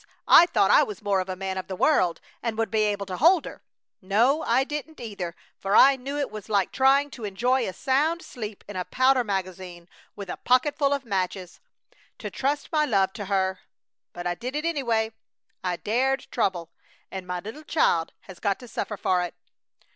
[0.27, 3.05] I thought I was more of a man of the world, and would be able
[3.05, 3.61] to hold her!
[4.01, 8.23] No, I didn't, either, for I knew it was like trying to enjoy a sound
[8.23, 11.59] sleep in a powder magazine with a pocketful of matches,
[12.17, 13.59] to trust my love to her!
[14.11, 15.13] But I did it, anyway!
[15.63, 16.71] I dared trouble!
[17.11, 19.35] And my little child has got to suffer for it!"